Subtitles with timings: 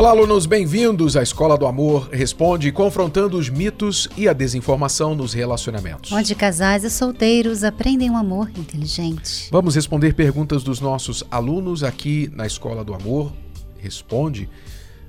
[0.00, 5.34] Olá, alunos, bem-vindos à Escola do Amor Responde, confrontando os mitos e a desinformação nos
[5.34, 6.10] relacionamentos.
[6.10, 9.50] Onde casais e solteiros aprendem um amor inteligente.
[9.52, 13.30] Vamos responder perguntas dos nossos alunos aqui na Escola do Amor
[13.78, 14.48] responde,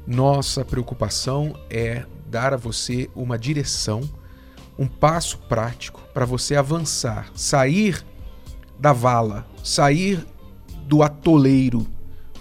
[0.05, 4.01] nossa preocupação é dar a você uma direção,
[4.77, 8.05] um passo prático para você avançar, sair
[8.77, 10.27] da vala, sair
[10.85, 11.87] do atoleiro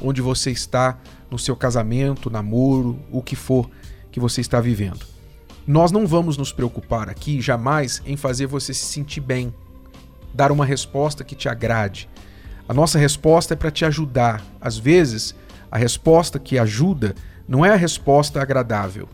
[0.02, 0.98] onde você está
[1.30, 3.68] no seu casamento, namoro, o que for
[4.10, 5.06] que você está vivendo.
[5.66, 9.54] Nós não vamos nos preocupar aqui jamais em fazer você se sentir bem,
[10.34, 12.08] dar uma resposta que te agrade.
[12.68, 14.42] A nossa resposta é para te ajudar.
[14.60, 15.34] Às vezes,
[15.70, 17.14] a resposta que ajuda
[17.46, 19.09] não é a resposta agradável.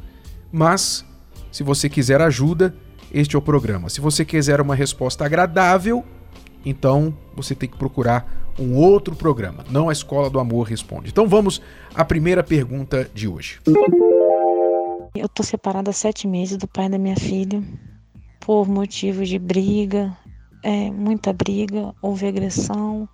[0.50, 1.04] Mas,
[1.50, 2.74] se você quiser ajuda,
[3.12, 3.88] este é o programa.
[3.88, 6.04] Se você quiser uma resposta agradável,
[6.64, 11.10] então você tem que procurar um outro programa, não a Escola do Amor Responde.
[11.10, 11.60] Então vamos
[11.94, 13.60] à primeira pergunta de hoje.
[15.14, 17.62] Eu tô separada há sete meses do pai da minha filha
[18.40, 20.16] por motivos de briga,
[20.62, 23.08] é, muita briga, houve agressão.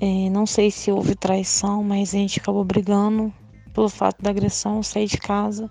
[0.00, 3.32] É, não sei se houve traição, mas a gente acabou brigando
[3.72, 4.78] pelo fato da agressão.
[4.78, 5.70] Eu saí de casa.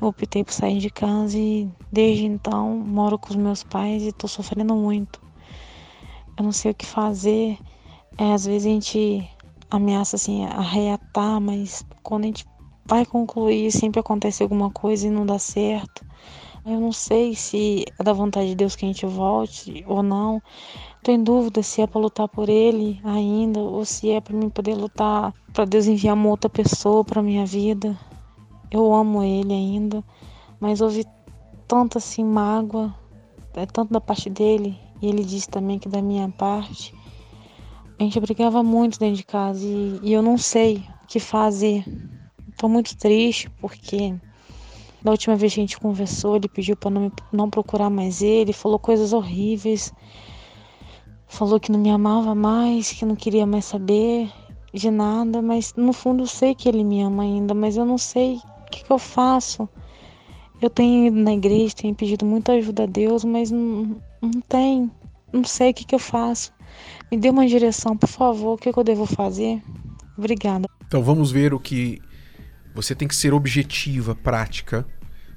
[0.00, 4.08] Eu optei por sair de casa e desde então moro com os meus pais e
[4.08, 5.20] estou sofrendo muito.
[6.38, 7.58] Eu não sei o que fazer.
[8.20, 9.30] É, às vezes a gente
[9.70, 12.44] ameaça assim arreatar, mas quando a gente
[12.84, 16.04] vai concluir sempre acontece alguma coisa e não dá certo.
[16.66, 20.42] Eu não sei se é da vontade de Deus que a gente volte ou não.
[21.02, 24.50] Tô em dúvida se é para lutar por ele ainda ou se é para mim
[24.50, 27.98] poder lutar para Deus enviar uma outra pessoa para minha vida.
[28.70, 30.04] Eu amo ele ainda,
[30.60, 31.06] mas houve
[31.66, 32.94] tanta assim mágoa,
[33.54, 36.99] é tanto da parte dele e ele disse também que da minha parte.
[38.00, 41.84] A gente brigava muito dentro de casa e, e eu não sei o que fazer.
[42.56, 44.14] Tô muito triste porque
[45.02, 48.54] da última vez que a gente conversou, ele pediu para não, não procurar mais ele,
[48.54, 49.92] falou coisas horríveis.
[51.26, 54.32] Falou que não me amava mais, que não queria mais saber
[54.72, 57.98] de nada, mas no fundo eu sei que ele me ama ainda, mas eu não
[57.98, 59.68] sei o que, que eu faço.
[60.58, 64.90] Eu tenho ido na igreja, tenho pedido muita ajuda a Deus, mas não, não tem.
[65.30, 66.50] Não sei o que, que eu faço.
[67.10, 69.62] Me dê uma direção, por favor, o que, que eu devo fazer?
[70.16, 70.68] Obrigada.
[70.86, 72.00] Então vamos ver o que
[72.74, 74.86] você tem que ser objetiva, prática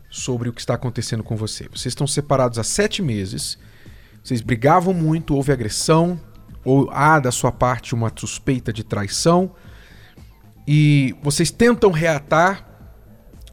[0.10, 1.64] sobre o que está acontecendo com você.
[1.70, 3.58] Vocês estão separados há sete meses
[4.24, 6.18] vocês brigavam muito, houve agressão,
[6.64, 9.52] ou há da sua parte uma suspeita de traição,
[10.66, 12.66] e vocês tentam reatar,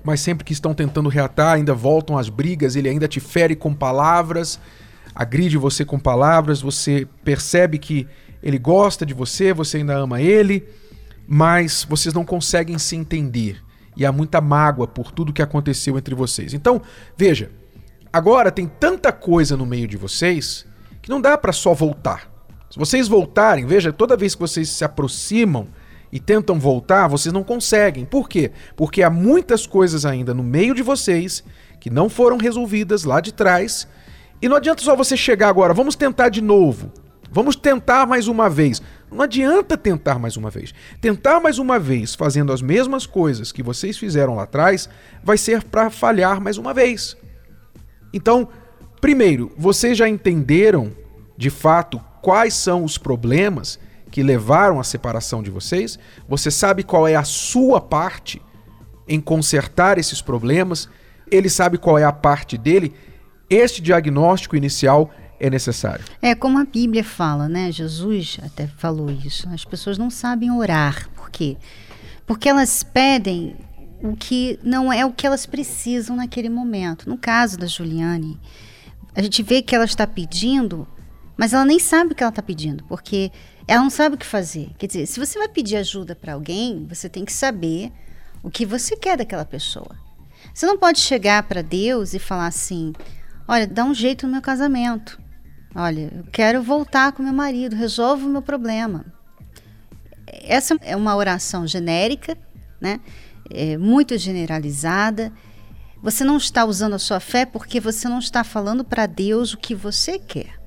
[0.05, 3.75] mas sempre que estão tentando reatar, ainda voltam as brigas, ele ainda te fere com
[3.75, 4.61] palavras,
[5.23, 8.07] agride você com palavras, você percebe que
[8.43, 10.67] ele gosta de você, você ainda ama ele,
[11.27, 13.63] mas vocês não conseguem se entender.
[13.97, 16.55] E há muita mágoa por tudo que aconteceu entre vocês.
[16.55, 16.81] Então,
[17.17, 17.51] veja,
[18.13, 20.67] Agora tem tanta coisa no meio de vocês
[21.01, 22.29] que não dá para só voltar.
[22.69, 25.69] Se vocês voltarem, veja, toda vez que vocês se aproximam
[26.11, 28.05] e tentam voltar, vocês não conseguem.
[28.05, 28.51] Por quê?
[28.75, 31.45] Porque há muitas coisas ainda no meio de vocês
[31.79, 33.87] que não foram resolvidas lá de trás.
[34.43, 36.93] E não adianta só você chegar agora, vamos tentar de novo.
[37.33, 38.83] Vamos tentar mais uma vez.
[39.11, 40.75] Não adianta tentar mais uma vez.
[41.01, 44.89] Tentar mais uma vez fazendo as mesmas coisas que vocês fizeram lá atrás
[45.23, 47.17] vai ser para falhar mais uma vez.
[48.13, 48.49] Então,
[49.01, 50.91] primeiro, vocês já entenderam
[51.37, 53.79] de fato quais são os problemas
[54.11, 55.99] que levaram à separação de vocês?
[56.29, 58.43] Você sabe qual é a sua parte
[59.07, 60.89] em consertar esses problemas?
[61.31, 62.93] Ele sabe qual é a parte dele?
[63.51, 66.05] Este diagnóstico inicial é necessário.
[66.23, 67.73] É como a Bíblia fala, né?
[67.73, 69.49] Jesus até falou isso.
[69.49, 71.09] As pessoas não sabem orar.
[71.17, 71.57] Por quê?
[72.25, 73.57] Porque elas pedem
[74.03, 77.09] o que não é o que elas precisam naquele momento.
[77.09, 78.39] No caso da Juliane,
[79.17, 80.87] a gente vê que ela está pedindo,
[81.37, 83.33] mas ela nem sabe o que ela está pedindo, porque
[83.67, 84.71] ela não sabe o que fazer.
[84.79, 87.91] Quer dizer, se você vai pedir ajuda para alguém, você tem que saber
[88.43, 89.97] o que você quer daquela pessoa.
[90.55, 92.93] Você não pode chegar para Deus e falar assim:
[93.51, 95.21] olha, dá um jeito no meu casamento.
[95.75, 99.05] Olha, eu quero voltar com meu marido, resolve o meu problema.
[100.27, 102.37] Essa é uma oração genérica,
[102.81, 103.01] né?
[103.51, 105.33] é, muito generalizada.
[106.03, 109.59] Você não está usando a sua fé porque você não está falando para Deus o
[109.59, 110.59] que você quer.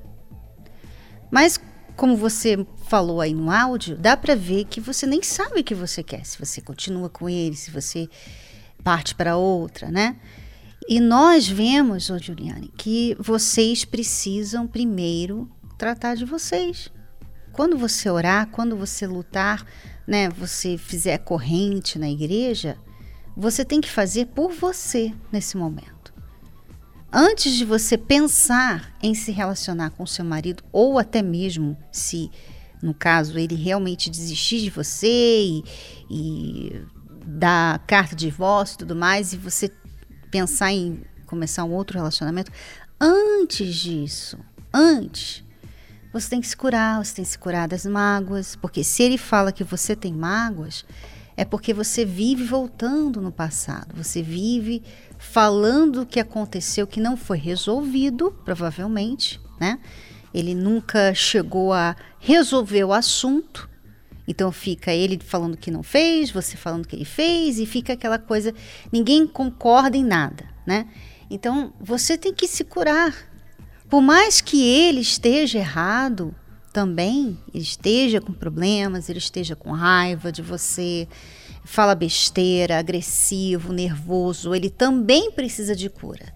[1.30, 1.58] Mas,
[1.96, 5.74] como você falou aí no áudio, dá para ver que você nem sabe o que
[5.74, 8.08] você quer, se você continua com ele, se você
[8.84, 10.16] parte para outra, né?
[10.86, 16.90] E nós vemos, ô Juliane, que vocês precisam primeiro tratar de vocês.
[17.52, 19.64] Quando você orar, quando você lutar,
[20.06, 22.76] né, você fizer corrente na igreja,
[23.36, 26.12] você tem que fazer por você nesse momento.
[27.10, 32.30] Antes de você pensar em se relacionar com seu marido, ou até mesmo se,
[32.82, 35.64] no caso, ele realmente desistir de você e,
[36.10, 36.82] e
[37.24, 39.70] dar carta de divórcio e tudo mais, e você
[40.34, 42.50] pensar em começar um outro relacionamento,
[43.00, 44.36] antes disso,
[44.72, 45.44] antes,
[46.12, 49.16] você tem que se curar, você tem que se curar das mágoas, porque se ele
[49.16, 50.84] fala que você tem mágoas,
[51.36, 54.82] é porque você vive voltando no passado, você vive
[55.18, 59.78] falando o que aconteceu que não foi resolvido, provavelmente, né?
[60.34, 63.70] Ele nunca chegou a resolver o assunto.
[64.26, 68.18] Então fica ele falando que não fez, você falando que ele fez e fica aquela
[68.18, 68.54] coisa,
[68.90, 70.88] ninguém concorda em nada, né?
[71.30, 73.14] Então você tem que se curar.
[73.88, 76.34] Por mais que ele esteja errado
[76.72, 81.06] também, ele esteja com problemas, ele esteja com raiva de você,
[81.64, 86.34] fala besteira, agressivo, nervoso, ele também precisa de cura.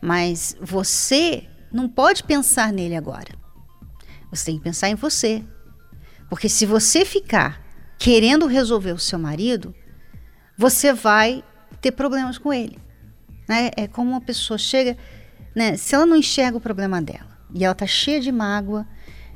[0.00, 3.34] Mas você não pode pensar nele agora.
[4.30, 5.44] Você tem que pensar em você.
[6.30, 7.60] Porque se você ficar
[7.98, 9.74] querendo resolver o seu marido,
[10.56, 11.44] você vai
[11.80, 12.78] ter problemas com ele.
[13.48, 13.70] Né?
[13.76, 14.96] É como uma pessoa chega,
[15.54, 15.76] né?
[15.76, 18.86] se ela não enxerga o problema dela e ela está cheia de mágoa,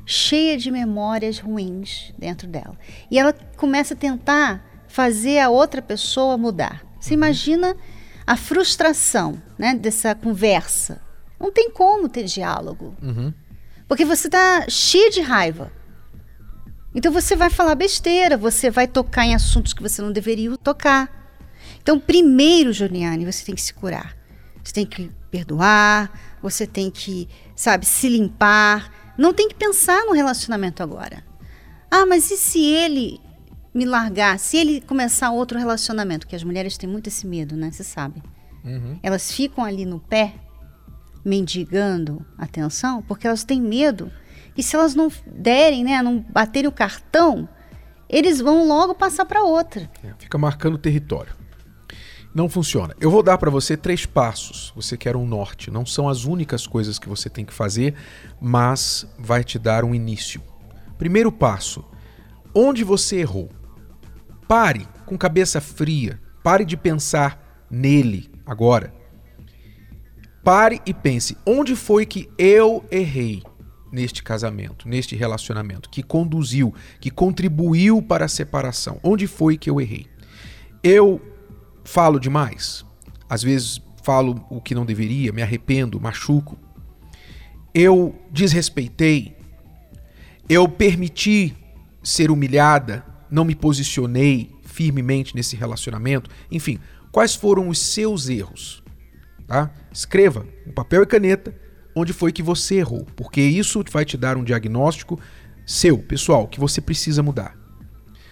[0.05, 2.77] cheia de memórias ruins dentro dela,
[3.11, 6.85] e ela começa a tentar fazer a outra pessoa mudar.
[6.99, 7.17] Você uhum.
[7.19, 7.75] imagina
[8.25, 11.01] a frustração né, dessa conversa.
[11.39, 12.95] Não tem como ter diálogo.
[13.01, 13.33] Uhum.
[13.87, 15.71] Porque você está cheia de raiva.
[16.95, 21.11] Então você vai falar besteira, você vai tocar em assuntos que você não deveria tocar.
[21.81, 24.15] Então, primeiro, Juliane, você tem que se curar.
[24.63, 29.13] Você tem que perdoar, você tem que, sabe, se limpar.
[29.17, 31.21] Não tem que pensar no relacionamento agora.
[31.91, 33.19] Ah, mas e se ele
[33.73, 36.25] me largar, se ele começar outro relacionamento?
[36.25, 37.71] Que as mulheres têm muito esse medo, né?
[37.71, 38.23] Você sabe.
[38.63, 38.97] Uhum.
[39.03, 40.33] Elas ficam ali no pé,
[41.25, 44.09] mendigando atenção, porque elas têm medo
[44.57, 47.47] e se elas não derem, né, não baterem o cartão,
[48.07, 49.89] eles vão logo passar para outra.
[50.03, 51.33] É, fica marcando o território.
[52.33, 52.93] Não funciona.
[52.99, 54.73] Eu vou dar para você três passos.
[54.75, 55.71] Você quer um norte.
[55.71, 57.95] Não são as únicas coisas que você tem que fazer,
[58.41, 60.41] mas vai te dar um início.
[60.97, 61.85] Primeiro passo:
[62.53, 63.49] onde você errou?
[64.47, 66.19] Pare com cabeça fria.
[66.43, 68.93] Pare de pensar nele agora.
[70.43, 73.41] Pare e pense: onde foi que eu errei?
[73.95, 78.99] Neste casamento, neste relacionamento, que conduziu, que contribuiu para a separação?
[79.01, 80.05] Onde foi que eu errei?
[80.83, 81.21] Eu
[81.85, 82.85] falo demais.
[83.29, 86.59] Às vezes falo o que não deveria, me arrependo, machuco.
[87.73, 89.35] Eu desrespeitei.
[90.47, 91.55] Eu permiti
[92.03, 96.29] ser humilhada, não me posicionei firmemente nesse relacionamento.
[96.51, 96.79] Enfim,
[97.11, 98.83] quais foram os seus erros?
[99.47, 99.71] Tá?
[99.91, 101.64] Escreva com papel e caneta
[101.95, 105.19] onde foi que você errou, porque isso vai te dar um diagnóstico
[105.65, 107.57] seu, pessoal, que você precisa mudar.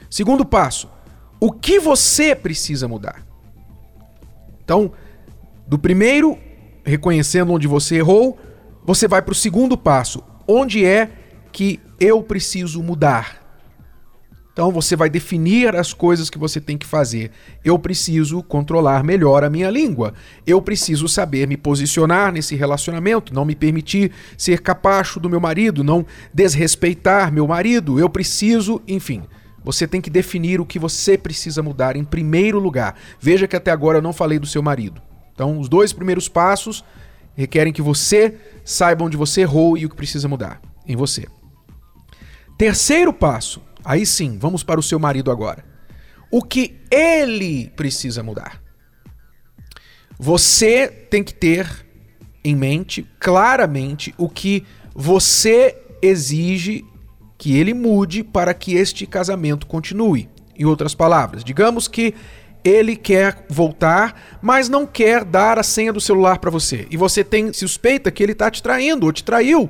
[0.09, 0.89] Segundo passo,
[1.39, 3.25] o que você precisa mudar?
[4.63, 4.91] Então,
[5.67, 6.37] do primeiro,
[6.83, 8.37] reconhecendo onde você errou,
[8.83, 11.09] você vai para o segundo passo, onde é
[11.51, 13.42] que eu preciso mudar?
[14.53, 17.31] Então você vai definir as coisas que você tem que fazer.
[17.65, 20.13] Eu preciso controlar melhor a minha língua.
[20.45, 25.83] Eu preciso saber me posicionar nesse relacionamento, não me permitir ser capacho do meu marido,
[25.83, 27.99] não desrespeitar meu marido.
[27.99, 29.23] Eu preciso, enfim.
[29.63, 32.95] Você tem que definir o que você precisa mudar em primeiro lugar.
[33.19, 35.01] Veja que até agora eu não falei do seu marido.
[35.33, 36.83] Então, os dois primeiros passos
[37.35, 41.25] requerem que você saiba onde você errou e o que precisa mudar em você.
[42.57, 45.63] Terceiro passo, Aí sim, vamos para o seu marido agora.
[46.31, 48.61] O que ele precisa mudar?
[50.17, 51.85] Você tem que ter
[52.43, 56.85] em mente claramente o que você exige
[57.37, 60.29] que ele mude para que este casamento continue.
[60.55, 62.13] Em outras palavras, digamos que
[62.63, 66.87] ele quer voltar, mas não quer dar a senha do celular para você.
[66.89, 69.69] E você tem suspeita que ele está te traindo ou te traiu.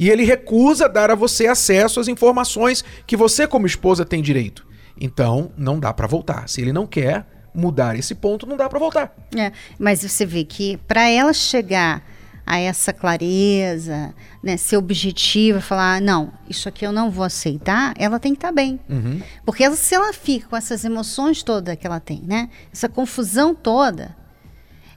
[0.00, 4.66] E ele recusa dar a você acesso às informações que você, como esposa, tem direito.
[4.98, 6.48] Então, não dá para voltar.
[6.48, 9.14] Se ele não quer mudar esse ponto, não dá para voltar.
[9.36, 12.02] É, mas você vê que para ela chegar
[12.46, 18.18] a essa clareza, né, ser objetiva, falar, não, isso aqui eu não vou aceitar, ela
[18.18, 18.80] tem que estar tá bem.
[18.88, 19.20] Uhum.
[19.44, 23.54] Porque ela, se ela fica com essas emoções todas que ela tem, né, essa confusão
[23.54, 24.16] toda,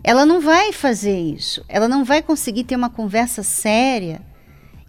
[0.02, 1.62] ela não vai fazer isso.
[1.68, 4.22] Ela não vai conseguir ter uma conversa séria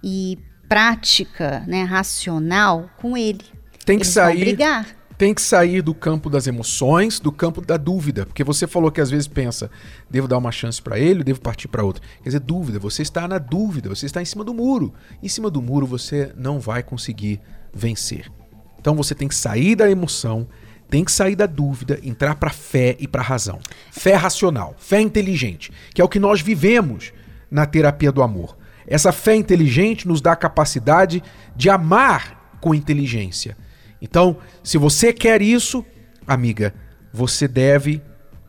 [0.05, 3.41] e prática, né, racional com ele.
[3.87, 4.41] Tem que Eles sair.
[4.41, 8.91] Brigar tem que sair do campo das emoções, do campo da dúvida, porque você falou
[8.91, 9.71] que às vezes pensa,
[10.11, 12.03] devo dar uma chance para ele, devo partir para outro.
[12.23, 14.93] Quer dizer, dúvida, você está na dúvida, você está em cima do muro.
[15.23, 17.41] Em cima do muro você não vai conseguir
[17.73, 18.31] vencer.
[18.79, 20.49] Então você tem que sair da emoção,
[20.91, 23.61] tem que sair da dúvida, entrar para fé e para razão.
[23.93, 27.13] Fé racional, fé inteligente, que é o que nós vivemos
[27.51, 28.57] na terapia do amor.
[28.87, 31.23] Essa fé inteligente nos dá a capacidade
[31.57, 33.57] de amar com inteligência
[34.05, 35.83] então, se você quer isso,
[36.27, 36.75] amiga,
[37.11, 38.03] você deve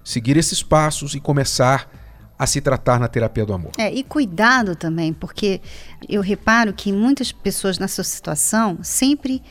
[0.04, 1.90] seguir esses passos e começar
[2.38, 3.72] a se tratar na terapia do amor.
[3.78, 5.62] É, e cuidado também, porque
[6.10, 9.42] eu reparo que muitas pessoas nessa situação sempre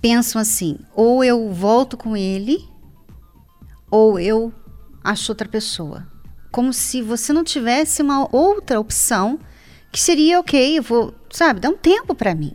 [0.00, 2.66] pensam assim: ou eu volto com ele,
[3.90, 4.50] ou eu
[5.04, 6.08] acho outra pessoa.
[6.50, 9.38] Como se você não tivesse uma outra opção
[9.92, 12.54] que seria ok, eu vou, sabe, dá um tempo para mim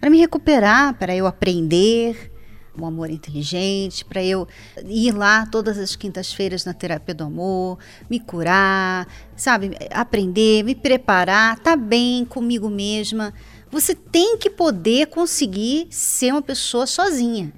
[0.00, 2.32] para me recuperar, para eu aprender
[2.78, 4.48] um amor inteligente, para eu
[4.86, 7.78] ir lá todas as quintas-feiras na terapia do amor,
[8.08, 9.06] me curar,
[9.36, 13.34] sabe, aprender, me preparar, tá bem comigo mesma.
[13.70, 17.52] Você tem que poder conseguir ser uma pessoa sozinha.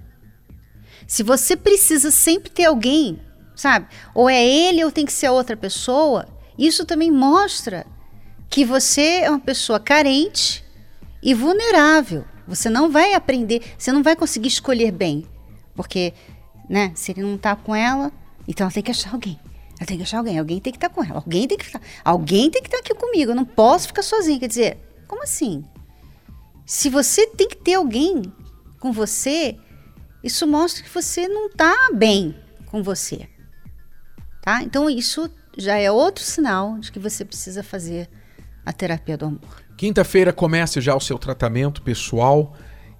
[1.07, 3.21] Se você precisa sempre ter alguém,
[3.55, 6.27] sabe, ou é ele ou tem que ser outra pessoa,
[6.59, 7.87] isso também mostra
[8.53, 10.63] que você é uma pessoa carente
[11.23, 12.23] e vulnerável.
[12.47, 15.27] Você não vai aprender, você não vai conseguir escolher bem.
[15.75, 16.13] Porque,
[16.69, 18.13] né, se ele não tá com ela,
[18.47, 19.41] então ela tem que achar alguém.
[19.79, 21.65] Ela tem que achar alguém, alguém tem que estar tá com ela, alguém tem que
[21.65, 24.39] ficar, alguém tem que estar tá aqui comigo, eu não posso ficar sozinha.
[24.39, 24.79] Quer dizer,
[25.09, 25.65] como assim?
[26.67, 28.21] Se você tem que ter alguém
[28.79, 29.57] com você,
[30.23, 33.27] isso mostra que você não está bem com você.
[34.43, 34.63] Tá?
[34.63, 38.11] Então isso já é outro sinal de que você precisa fazer
[38.65, 39.41] a terapia do amor.
[39.77, 42.55] Quinta-feira comece já o seu tratamento pessoal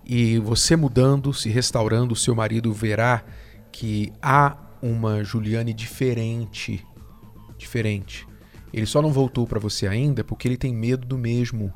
[0.05, 3.25] e você mudando, se restaurando, o seu marido verá
[3.71, 6.85] que há uma Juliane diferente.
[7.57, 8.27] Diferente.
[8.73, 11.73] Ele só não voltou para você ainda porque ele tem medo do mesmo.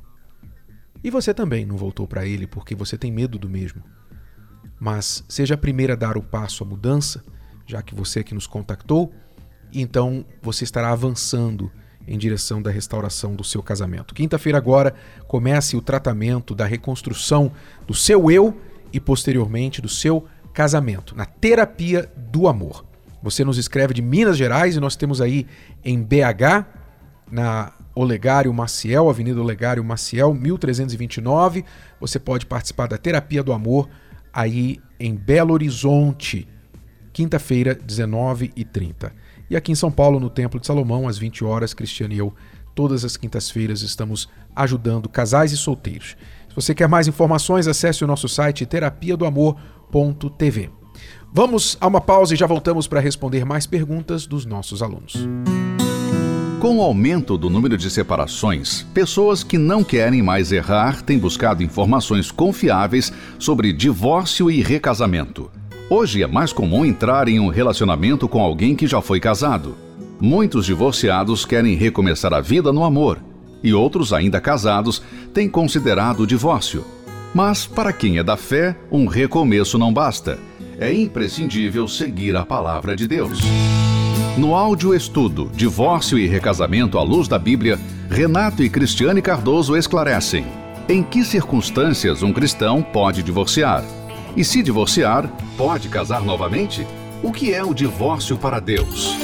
[1.05, 3.83] E você também não voltou para ele porque você tem medo do mesmo.
[4.81, 7.23] Mas seja a primeira a dar o passo à mudança,
[7.67, 9.15] já que você é que nos contactou,
[9.73, 11.71] então você estará avançando
[12.07, 14.15] em direção da restauração do seu casamento.
[14.15, 14.95] Quinta-feira agora
[15.27, 17.51] comece o tratamento da reconstrução
[17.87, 18.57] do seu eu
[18.93, 22.85] e posteriormente do seu casamento, na terapia do amor.
[23.23, 25.47] Você nos escreve de Minas Gerais e nós temos aí
[25.85, 26.65] em BH,
[27.31, 31.65] na Olegário Maciel, Avenida Olegário Maciel, 1329.
[32.01, 33.89] Você pode participar da terapia do amor
[34.33, 36.47] aí em Belo Horizonte,
[37.13, 39.11] quinta-feira, 19h30.
[39.49, 42.35] E aqui em São Paulo, no Templo de Salomão, às 20 horas, Cristiano e eu,
[42.75, 46.17] todas as quintas-feiras, estamos ajudando casais e solteiros.
[46.49, 50.71] Se você quer mais informações, acesse o nosso site terapia do amor.tv.
[51.33, 55.15] Vamos a uma pausa e já voltamos para responder mais perguntas dos nossos alunos.
[56.61, 61.63] Com o aumento do número de separações, pessoas que não querem mais errar têm buscado
[61.63, 65.51] informações confiáveis sobre divórcio e recasamento.
[65.89, 69.77] Hoje é mais comum entrar em um relacionamento com alguém que já foi casado.
[70.21, 73.21] Muitos divorciados querem recomeçar a vida no amor,
[73.63, 75.01] e outros, ainda casados,
[75.33, 76.85] têm considerado o divórcio.
[77.33, 80.41] Mas, para quem é da fé, um recomeço não basta.
[80.77, 83.39] É imprescindível seguir a palavra de Deus.
[84.37, 87.79] No áudio estudo Divórcio e Recasamento à Luz da Bíblia,
[88.11, 90.45] Renato e Cristiane Cardoso esclarecem
[90.89, 93.85] em que circunstâncias um cristão pode divorciar
[94.37, 96.87] e se divorciar, pode casar novamente?
[97.23, 99.17] O que é o divórcio para Deus?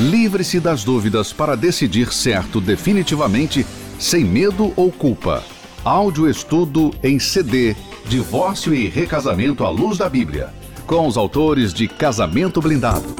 [0.00, 3.66] Livre-se das dúvidas para decidir certo definitivamente,
[3.98, 5.42] sem medo ou culpa.
[5.84, 7.74] Áudio estudo em CD
[8.06, 10.48] Divórcio e Recasamento à Luz da Bíblia,
[10.86, 13.14] com os autores de Casamento Blindado.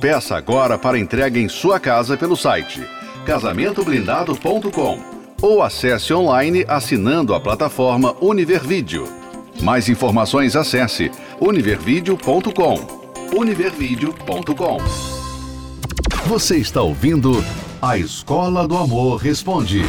[0.00, 2.80] Peça agora para entrega em sua casa pelo site
[3.24, 4.98] casamentoblindado.com
[5.40, 9.19] ou acesse online assinando a plataforma Univervídeo.
[9.62, 13.36] Mais informações acesse univervideo.com.
[13.36, 14.78] univervideo.com.
[16.26, 17.44] Você está ouvindo
[17.80, 19.82] A Escola do Amor Responde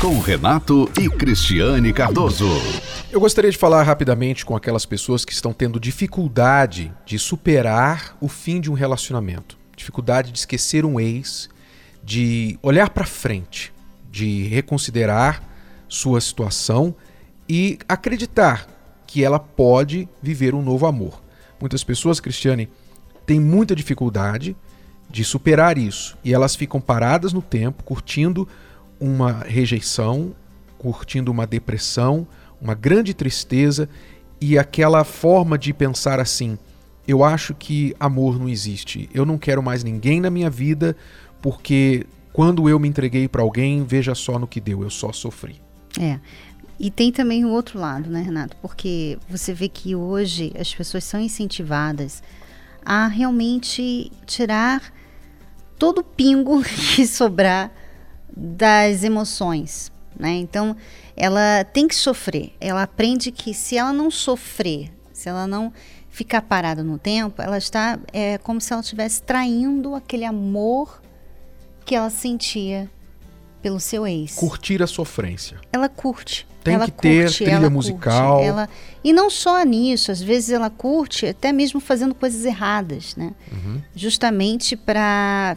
[0.00, 2.48] com Renato e Cristiane Cardoso.
[3.10, 8.28] Eu gostaria de falar rapidamente com aquelas pessoas que estão tendo dificuldade de superar o
[8.28, 11.48] fim de um relacionamento, dificuldade de esquecer um ex,
[12.04, 13.72] de olhar para frente,
[14.12, 15.42] de reconsiderar
[15.88, 16.94] sua situação
[17.48, 18.77] e acreditar
[19.08, 21.22] que ela pode viver um novo amor.
[21.58, 22.68] Muitas pessoas, Cristiane,
[23.24, 24.54] têm muita dificuldade
[25.10, 28.46] de superar isso e elas ficam paradas no tempo, curtindo
[29.00, 30.34] uma rejeição,
[30.76, 32.26] curtindo uma depressão,
[32.60, 33.88] uma grande tristeza
[34.38, 36.58] e aquela forma de pensar assim:
[37.06, 40.94] eu acho que amor não existe, eu não quero mais ninguém na minha vida
[41.40, 45.60] porque quando eu me entreguei para alguém, veja só no que deu, eu só sofri.
[45.98, 46.20] É.
[46.78, 48.56] E tem também o outro lado, né, Renato?
[48.62, 52.22] Porque você vê que hoje as pessoas são incentivadas
[52.84, 54.92] a realmente tirar
[55.76, 56.62] todo o pingo
[56.94, 57.72] que sobrar
[58.34, 60.30] das emoções, né?
[60.30, 60.76] Então,
[61.16, 62.54] ela tem que sofrer.
[62.60, 65.72] Ela aprende que se ela não sofrer, se ela não
[66.08, 71.02] ficar parada no tempo, ela está é como se ela estivesse traindo aquele amor
[71.84, 72.88] que ela sentia
[73.62, 74.34] pelo seu ex.
[74.34, 75.58] Curtir a sofrência.
[75.72, 76.46] Ela curte.
[76.62, 78.36] Tem ela que ter curte, trilha ela musical.
[78.36, 78.68] Curte, ela...
[79.02, 83.32] E não só nisso, às vezes ela curte até mesmo fazendo coisas erradas, né?
[83.50, 83.80] Uhum.
[83.94, 85.56] Justamente para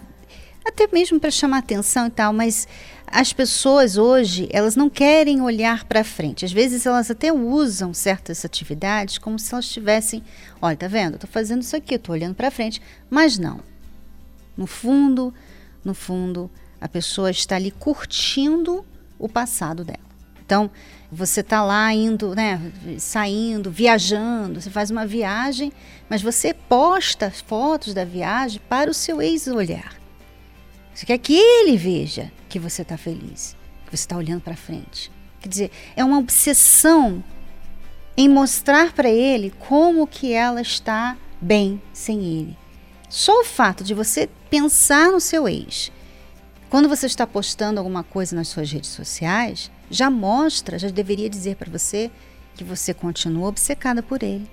[0.66, 2.68] até mesmo para chamar atenção e tal, mas
[3.08, 6.46] as pessoas hoje, elas não querem olhar para frente.
[6.46, 10.24] Às vezes elas até usam certas atividades como se elas estivessem,
[10.62, 11.16] olha, tá vendo?
[11.16, 13.60] Eu tô fazendo isso aqui, eu tô olhando para frente, mas não.
[14.56, 15.34] No fundo,
[15.84, 16.50] no fundo,
[16.82, 18.84] a pessoa está ali curtindo
[19.20, 20.00] o passado dela.
[20.44, 20.70] Então,
[21.12, 22.60] você tá lá indo, né,
[22.98, 25.72] saindo, viajando, você faz uma viagem,
[26.10, 29.96] mas você posta fotos da viagem para o seu ex olhar.
[30.94, 35.12] Você quer que ele veja que você está feliz, que você está olhando para frente.
[35.40, 37.24] Quer dizer, é uma obsessão
[38.18, 42.58] em mostrar para ele como que ela está bem sem ele.
[43.10, 45.92] Só o fato de você pensar no seu ex,
[46.72, 51.58] quando você está postando alguma coisa nas suas redes sociais, já mostra, já deveria dizer
[51.58, 52.10] para você
[52.56, 54.50] que você continua obcecada por ele,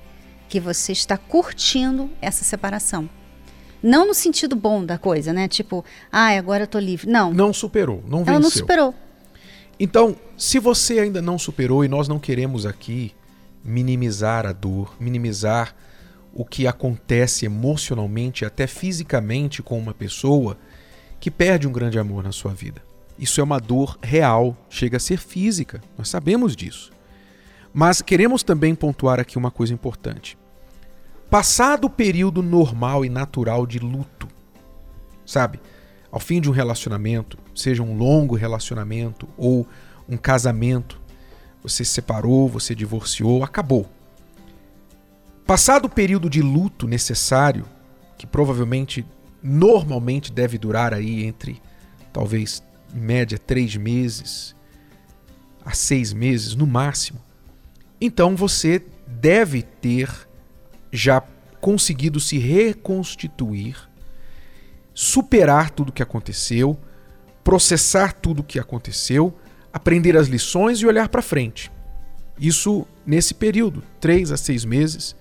[0.48, 3.08] que você está curtindo essa separação.
[3.80, 5.46] Não no sentido bom da coisa, né?
[5.46, 7.08] Tipo, ah, agora eu tô livre.
[7.08, 7.32] Não.
[7.32, 8.34] Não superou, não venceu.
[8.34, 8.94] Ela não superou.
[9.78, 13.14] Então, se você ainda não superou e nós não queremos aqui
[13.62, 15.72] minimizar a dor, minimizar
[16.34, 20.58] o que acontece emocionalmente, até fisicamente com uma pessoa
[21.20, 22.82] que perde um grande amor na sua vida.
[23.18, 26.92] Isso é uma dor real, chega a ser física, nós sabemos disso.
[27.72, 30.38] Mas queremos também pontuar aqui uma coisa importante.
[31.28, 34.28] Passado o período normal e natural de luto,
[35.26, 35.60] sabe?
[36.10, 39.66] Ao fim de um relacionamento, seja um longo relacionamento ou
[40.08, 40.98] um casamento,
[41.62, 43.86] você se separou, você divorciou, acabou.
[45.46, 47.66] Passado o período de luto necessário,
[48.16, 49.04] que provavelmente,
[49.42, 51.60] normalmente deve durar aí entre,
[52.12, 52.62] talvez,
[52.94, 54.56] em média, três meses
[55.64, 57.20] a seis meses no máximo,
[58.00, 60.08] então você deve ter
[60.90, 61.22] já
[61.60, 63.76] conseguido se reconstituir,
[64.94, 66.78] superar tudo que aconteceu,
[67.44, 69.36] processar tudo que aconteceu,
[69.72, 71.70] aprender as lições e olhar para frente.
[72.38, 75.14] Isso nesse período, três a seis meses,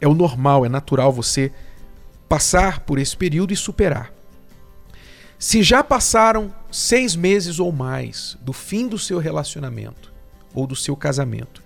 [0.00, 1.52] é o normal, é natural você
[2.32, 4.10] passar por esse período e superar.
[5.38, 10.10] Se já passaram seis meses ou mais do fim do seu relacionamento
[10.54, 11.62] ou do seu casamento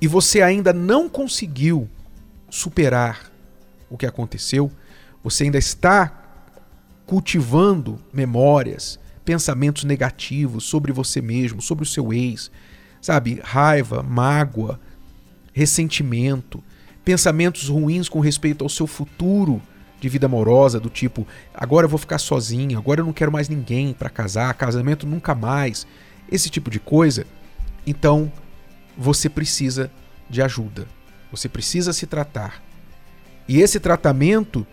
[0.00, 1.88] e você ainda não conseguiu
[2.50, 3.30] superar
[3.88, 4.68] o que aconteceu,
[5.22, 6.12] você ainda está
[7.06, 12.50] cultivando memórias, pensamentos negativos sobre você mesmo, sobre o seu ex,
[13.00, 13.40] sabe?
[13.44, 14.80] Raiva, mágoa,
[15.52, 16.60] ressentimento,
[17.04, 19.60] pensamentos ruins com respeito ao seu futuro
[20.00, 23.48] de vida amorosa, do tipo, agora eu vou ficar sozinho, agora eu não quero mais
[23.48, 25.86] ninguém para casar, casamento nunca mais,
[26.30, 27.24] esse tipo de coisa.
[27.86, 28.32] Então,
[28.96, 29.90] você precisa
[30.28, 30.88] de ajuda.
[31.30, 32.62] Você precisa se tratar.
[33.48, 34.66] E esse tratamento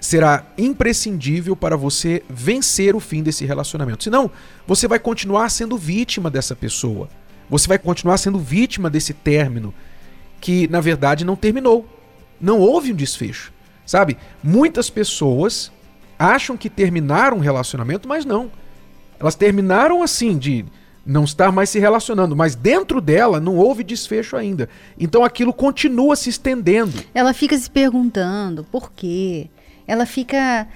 [0.00, 4.04] será imprescindível para você vencer o fim desse relacionamento.
[4.04, 4.30] Senão,
[4.66, 7.08] você vai continuar sendo vítima dessa pessoa.
[7.48, 9.72] Você vai continuar sendo vítima desse término
[10.44, 11.88] que, na verdade, não terminou.
[12.38, 13.50] Não houve um desfecho.
[13.86, 14.18] Sabe?
[14.42, 15.72] Muitas pessoas
[16.18, 18.52] acham que terminaram um relacionamento, mas não.
[19.18, 20.66] Elas terminaram assim, de
[21.06, 24.68] não estar mais se relacionando, mas dentro dela não houve desfecho ainda.
[24.98, 27.02] Então aquilo continua se estendendo.
[27.14, 29.48] Ela fica se perguntando por quê.
[29.86, 30.68] Ela fica,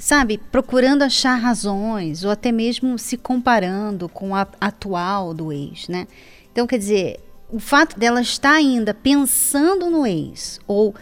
[0.00, 6.08] sabe, procurando achar razões ou até mesmo se comparando com a atual do ex, né?
[6.50, 7.20] Então, quer dizer,
[7.52, 10.94] o fato dela estar ainda pensando no ex ou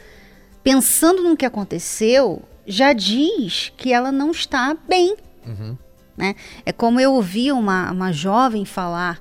[0.62, 5.76] pensando no que aconteceu já diz que ela não está bem Uhum.
[6.16, 6.34] Né?
[6.64, 9.20] É como eu ouvi uma, uma jovem falar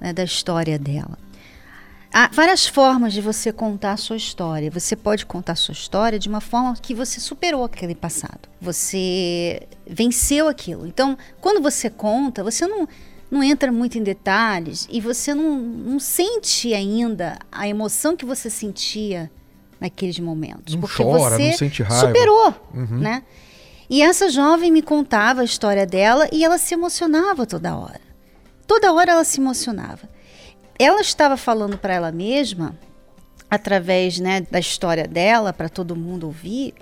[0.00, 1.18] né, da história dela.
[2.12, 4.68] Há várias formas de você contar a sua história.
[4.72, 8.48] Você pode contar a sua história de uma forma que você superou aquele passado.
[8.60, 10.88] Você venceu aquilo.
[10.88, 12.88] Então, quando você conta, você não,
[13.30, 18.50] não entra muito em detalhes e você não, não sente ainda a emoção que você
[18.50, 19.30] sentia
[19.80, 20.74] naqueles momentos.
[20.74, 22.06] Não porque chora, você não sente raiva.
[22.06, 22.98] superou, uhum.
[22.98, 23.22] né?
[23.88, 28.00] E essa jovem me contava a história dela e ela se emocionava toda hora.
[28.66, 30.08] Toda hora ela se emocionava
[30.80, 32.74] ela estava falando para ela mesma,
[33.50, 36.72] através né, da história dela, para todo mundo ouvir,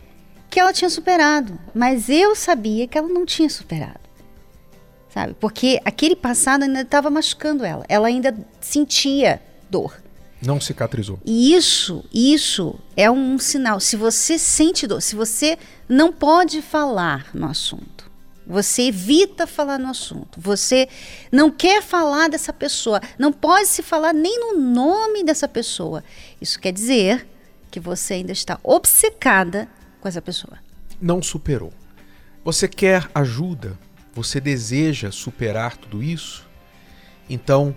[0.49, 1.59] que ela tinha superado.
[1.75, 4.08] Mas eu sabia que ela não tinha superado.
[5.13, 5.35] Sabe?
[5.41, 7.85] Porque aquele passado ainda estava machucando ela.
[7.89, 9.41] Ela ainda sentia
[9.71, 9.95] dor.
[10.41, 11.19] Não cicatrizou.
[11.25, 13.81] E isso, isso é um sinal.
[13.81, 18.09] Se você sente dor, se você não pode falar no assunto,
[18.47, 20.41] você evita falar no assunto.
[20.41, 20.89] Você
[21.31, 23.01] não quer falar dessa pessoa.
[23.19, 26.03] Não pode se falar nem no nome dessa pessoa.
[26.41, 27.29] Isso quer dizer
[27.71, 29.69] que você ainda está obcecada
[30.01, 30.59] com essa pessoa.
[31.01, 31.73] Não superou.
[32.45, 33.79] Você quer ajuda?
[34.19, 36.45] Você deseja superar tudo isso?
[37.31, 37.73] Então,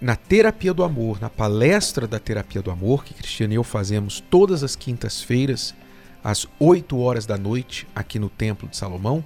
[0.00, 4.20] na terapia do amor, na palestra da terapia do amor, que Cristiane e eu fazemos
[4.20, 5.74] todas as quintas-feiras,
[6.22, 9.24] às 8 horas da noite, aqui no Templo de Salomão,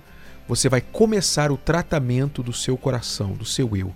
[0.49, 3.95] você vai começar o tratamento do seu coração, do seu eu.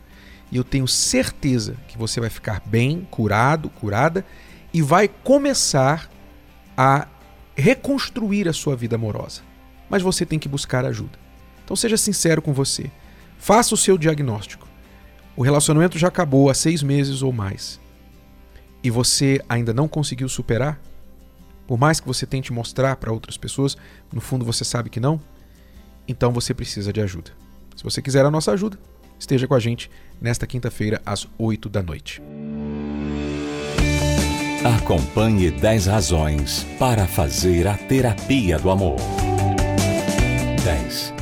[0.50, 4.22] E eu tenho certeza que você vai ficar bem, curado, curada
[4.70, 6.10] e vai começar
[6.76, 7.08] a
[7.56, 9.40] reconstruir a sua vida amorosa.
[9.88, 11.21] Mas você tem que buscar ajuda.
[11.72, 12.90] Então seja sincero com você.
[13.38, 14.68] Faça o seu diagnóstico.
[15.34, 17.80] O relacionamento já acabou há seis meses ou mais.
[18.84, 20.78] E você ainda não conseguiu superar?
[21.66, 23.74] Por mais que você tente mostrar para outras pessoas,
[24.12, 25.18] no fundo você sabe que não?
[26.06, 27.30] então você precisa de ajuda.
[27.74, 28.78] Se você quiser a nossa ajuda,
[29.18, 32.20] esteja com a gente nesta quinta-feira às 8 da noite.
[34.76, 38.96] Acompanhe 10 razões para fazer a terapia do amor.
[40.62, 41.21] 10.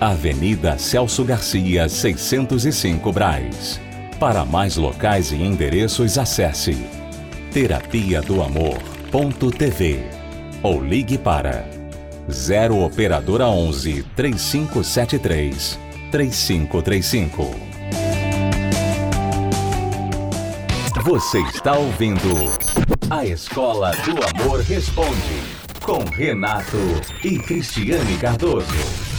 [0.00, 3.80] Avenida Celso Garcia, 605 Braz.
[4.20, 6.76] Para mais locais e endereços, acesse
[7.50, 10.04] terapia do amor.tv
[10.62, 11.66] ou ligue para
[12.30, 15.78] 0 operadora 11 3573
[16.10, 17.56] 3535.
[21.04, 22.52] Você está ouvindo
[23.08, 25.40] A Escola do Amor Responde
[25.82, 26.76] com Renato
[27.24, 29.15] e Cristiane Cardoso.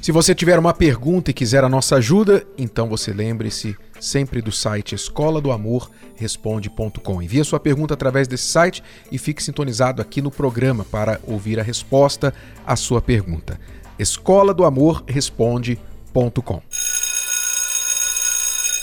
[0.00, 4.50] Se você tiver uma pergunta e quiser a nossa ajuda, então você lembre-se sempre do
[4.50, 7.22] site escola do amor responde.com.
[7.22, 8.82] Envie a sua pergunta através desse site
[9.12, 12.32] e fique sintonizado aqui no programa para ouvir a resposta
[12.66, 13.58] à sua pergunta.
[13.98, 16.62] Escola do Amor responde.com.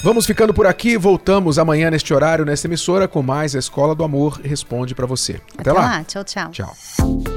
[0.04, 4.04] Vamos ficando por aqui, voltamos amanhã neste horário, nesta emissora, com mais a Escola do
[4.04, 5.42] Amor Responde para você.
[5.58, 5.82] Até, Até lá.
[5.82, 6.04] lá.
[6.04, 6.52] Tchau, tchau.
[6.52, 7.37] Tchau.